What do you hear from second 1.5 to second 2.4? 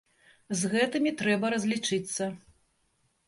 разлічыцца.